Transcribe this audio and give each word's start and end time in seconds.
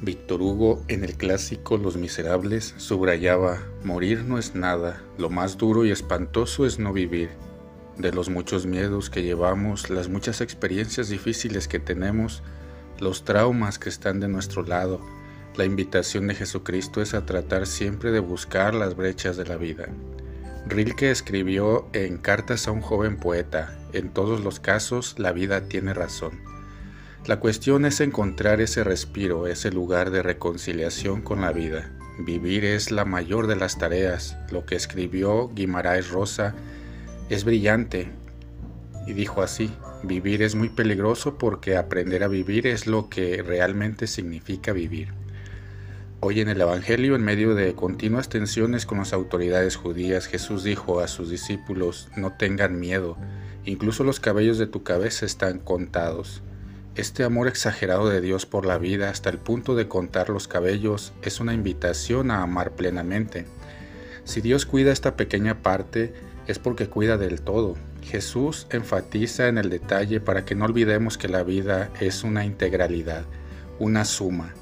Víctor 0.00 0.42
Hugo 0.42 0.84
en 0.86 1.02
el 1.02 1.16
clásico 1.16 1.76
Los 1.76 1.96
Miserables 1.96 2.72
subrayaba, 2.76 3.58
morir 3.82 4.22
no 4.22 4.38
es 4.38 4.54
nada, 4.54 5.02
lo 5.18 5.28
más 5.28 5.58
duro 5.58 5.84
y 5.84 5.90
espantoso 5.90 6.66
es 6.66 6.78
no 6.78 6.92
vivir. 6.92 7.30
De 7.96 8.12
los 8.12 8.28
muchos 8.28 8.64
miedos 8.64 9.10
que 9.10 9.24
llevamos, 9.24 9.90
las 9.90 10.08
muchas 10.08 10.40
experiencias 10.40 11.08
difíciles 11.08 11.66
que 11.66 11.80
tenemos, 11.80 12.44
los 13.00 13.24
traumas 13.24 13.80
que 13.80 13.88
están 13.88 14.20
de 14.20 14.28
nuestro 14.28 14.62
lado, 14.62 15.00
la 15.56 15.64
invitación 15.64 16.28
de 16.28 16.36
Jesucristo 16.36 17.02
es 17.02 17.12
a 17.12 17.26
tratar 17.26 17.66
siempre 17.66 18.12
de 18.12 18.20
buscar 18.20 18.74
las 18.74 18.94
brechas 18.94 19.36
de 19.36 19.46
la 19.46 19.56
vida. 19.56 19.88
Rilke 20.68 21.10
escribió 21.10 21.88
en 21.92 22.18
Cartas 22.18 22.68
a 22.68 22.70
un 22.70 22.82
joven 22.82 23.16
poeta, 23.16 23.76
en 23.92 24.10
todos 24.10 24.44
los 24.44 24.60
casos 24.60 25.16
la 25.18 25.32
vida 25.32 25.62
tiene 25.62 25.92
razón. 25.92 26.57
La 27.26 27.40
cuestión 27.40 27.84
es 27.84 28.00
encontrar 28.00 28.60
ese 28.60 28.84
respiro, 28.84 29.46
ese 29.46 29.70
lugar 29.70 30.10
de 30.10 30.22
reconciliación 30.22 31.20
con 31.20 31.42
la 31.42 31.52
vida. 31.52 31.90
Vivir 32.18 32.64
es 32.64 32.90
la 32.90 33.04
mayor 33.04 33.46
de 33.46 33.56
las 33.56 33.78
tareas. 33.78 34.36
Lo 34.50 34.64
que 34.64 34.76
escribió 34.76 35.48
Guimaraes 35.48 36.10
Rosa 36.10 36.54
es 37.28 37.44
brillante 37.44 38.10
y 39.06 39.12
dijo 39.12 39.42
así, 39.42 39.70
vivir 40.02 40.42
es 40.42 40.54
muy 40.54 40.70
peligroso 40.70 41.36
porque 41.38 41.76
aprender 41.76 42.24
a 42.24 42.28
vivir 42.28 42.66
es 42.66 42.86
lo 42.86 43.10
que 43.10 43.42
realmente 43.42 44.06
significa 44.06 44.72
vivir. 44.72 45.12
Hoy 46.20 46.40
en 46.40 46.48
el 46.48 46.60
Evangelio, 46.60 47.14
en 47.14 47.22
medio 47.22 47.54
de 47.54 47.74
continuas 47.74 48.28
tensiones 48.28 48.86
con 48.86 48.98
las 48.98 49.12
autoridades 49.12 49.76
judías, 49.76 50.26
Jesús 50.26 50.64
dijo 50.64 51.00
a 51.00 51.08
sus 51.08 51.30
discípulos, 51.30 52.08
no 52.16 52.32
tengan 52.32 52.80
miedo, 52.80 53.16
incluso 53.64 54.02
los 54.02 54.18
cabellos 54.18 54.58
de 54.58 54.66
tu 54.66 54.82
cabeza 54.82 55.26
están 55.26 55.58
contados. 55.58 56.42
Este 56.98 57.22
amor 57.22 57.46
exagerado 57.46 58.08
de 58.08 58.20
Dios 58.20 58.44
por 58.44 58.66
la 58.66 58.76
vida 58.76 59.08
hasta 59.08 59.30
el 59.30 59.38
punto 59.38 59.76
de 59.76 59.86
contar 59.86 60.30
los 60.30 60.48
cabellos 60.48 61.12
es 61.22 61.38
una 61.38 61.54
invitación 61.54 62.32
a 62.32 62.42
amar 62.42 62.72
plenamente. 62.72 63.46
Si 64.24 64.40
Dios 64.40 64.66
cuida 64.66 64.90
esta 64.90 65.14
pequeña 65.14 65.62
parte, 65.62 66.12
es 66.48 66.58
porque 66.58 66.88
cuida 66.88 67.16
del 67.16 67.40
todo. 67.40 67.76
Jesús 68.02 68.66
enfatiza 68.70 69.46
en 69.46 69.58
el 69.58 69.70
detalle 69.70 70.18
para 70.20 70.44
que 70.44 70.56
no 70.56 70.64
olvidemos 70.64 71.18
que 71.18 71.28
la 71.28 71.44
vida 71.44 71.88
es 72.00 72.24
una 72.24 72.44
integralidad, 72.44 73.26
una 73.78 74.04
suma. 74.04 74.52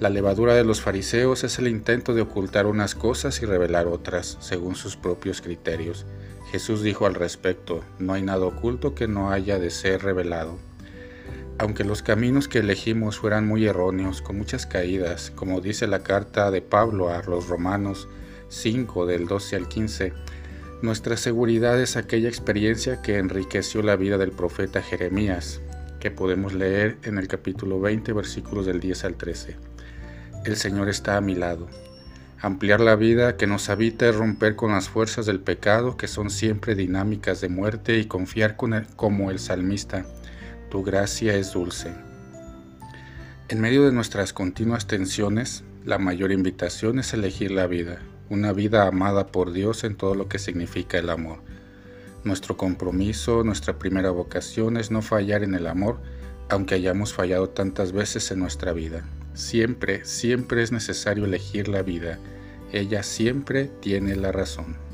La 0.00 0.10
levadura 0.10 0.54
de 0.54 0.64
los 0.64 0.80
fariseos 0.80 1.44
es 1.44 1.60
el 1.60 1.68
intento 1.68 2.12
de 2.12 2.22
ocultar 2.22 2.66
unas 2.66 2.96
cosas 2.96 3.40
y 3.40 3.46
revelar 3.46 3.86
otras, 3.86 4.36
según 4.40 4.74
sus 4.74 4.96
propios 4.96 5.40
criterios. 5.40 6.06
Jesús 6.50 6.82
dijo 6.82 7.06
al 7.06 7.14
respecto, 7.14 7.84
no 8.00 8.14
hay 8.14 8.22
nada 8.22 8.46
oculto 8.46 8.96
que 8.96 9.06
no 9.06 9.30
haya 9.30 9.60
de 9.60 9.70
ser 9.70 10.02
revelado. 10.02 10.58
Aunque 11.60 11.82
los 11.82 12.02
caminos 12.02 12.46
que 12.46 12.60
elegimos 12.60 13.18
fueran 13.18 13.44
muy 13.44 13.66
erróneos, 13.66 14.22
con 14.22 14.38
muchas 14.38 14.64
caídas, 14.64 15.32
como 15.34 15.60
dice 15.60 15.88
la 15.88 16.04
carta 16.04 16.52
de 16.52 16.62
Pablo 16.62 17.10
a 17.10 17.20
los 17.24 17.48
Romanos 17.48 18.08
5 18.48 19.06
del 19.06 19.26
12 19.26 19.56
al 19.56 19.68
15, 19.68 20.12
nuestra 20.82 21.16
seguridad 21.16 21.80
es 21.80 21.96
aquella 21.96 22.28
experiencia 22.28 23.02
que 23.02 23.18
enriqueció 23.18 23.82
la 23.82 23.96
vida 23.96 24.18
del 24.18 24.30
profeta 24.30 24.82
Jeremías, 24.82 25.60
que 25.98 26.12
podemos 26.12 26.54
leer 26.54 26.96
en 27.02 27.18
el 27.18 27.26
capítulo 27.26 27.80
20 27.80 28.12
versículos 28.12 28.64
del 28.64 28.78
10 28.78 29.04
al 29.04 29.16
13. 29.16 29.56
El 30.44 30.54
Señor 30.54 30.88
está 30.88 31.16
a 31.16 31.20
mi 31.20 31.34
lado. 31.34 31.66
Ampliar 32.40 32.80
la 32.80 32.94
vida 32.94 33.36
que 33.36 33.48
nos 33.48 33.68
habita 33.68 34.08
es 34.08 34.14
romper 34.14 34.54
con 34.54 34.70
las 34.70 34.88
fuerzas 34.88 35.26
del 35.26 35.40
pecado 35.40 35.96
que 35.96 36.06
son 36.06 36.30
siempre 36.30 36.76
dinámicas 36.76 37.40
de 37.40 37.48
muerte 37.48 37.98
y 37.98 38.04
confiar 38.04 38.54
con 38.54 38.86
como 38.94 39.32
el 39.32 39.40
salmista 39.40 40.06
tu 40.68 40.82
gracia 40.84 41.34
es 41.34 41.52
dulce. 41.52 41.92
En 43.48 43.60
medio 43.60 43.84
de 43.84 43.92
nuestras 43.92 44.32
continuas 44.32 44.86
tensiones, 44.86 45.64
la 45.84 45.98
mayor 45.98 46.32
invitación 46.32 46.98
es 46.98 47.14
elegir 47.14 47.50
la 47.50 47.66
vida, 47.66 48.02
una 48.28 48.52
vida 48.52 48.86
amada 48.86 49.28
por 49.28 49.52
Dios 49.52 49.84
en 49.84 49.96
todo 49.96 50.14
lo 50.14 50.28
que 50.28 50.38
significa 50.38 50.98
el 50.98 51.08
amor. 51.08 51.38
Nuestro 52.24 52.56
compromiso, 52.58 53.44
nuestra 53.44 53.78
primera 53.78 54.10
vocación 54.10 54.76
es 54.76 54.90
no 54.90 55.00
fallar 55.00 55.42
en 55.42 55.54
el 55.54 55.66
amor, 55.66 55.98
aunque 56.50 56.74
hayamos 56.74 57.14
fallado 57.14 57.48
tantas 57.48 57.92
veces 57.92 58.30
en 58.30 58.40
nuestra 58.40 58.72
vida. 58.72 59.08
Siempre, 59.32 60.04
siempre 60.04 60.62
es 60.62 60.72
necesario 60.72 61.24
elegir 61.24 61.68
la 61.68 61.82
vida. 61.82 62.18
Ella 62.72 63.02
siempre 63.02 63.70
tiene 63.80 64.16
la 64.16 64.32
razón. 64.32 64.87